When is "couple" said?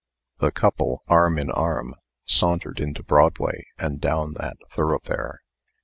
0.51-1.03